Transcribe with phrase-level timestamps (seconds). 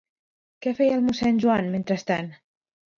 [0.65, 2.37] Què feia el mossèn Joan, mentrestant?